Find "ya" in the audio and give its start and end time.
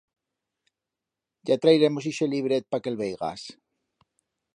1.49-1.57